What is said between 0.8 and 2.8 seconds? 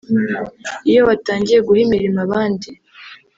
iyo watangiye guha imirimo abandi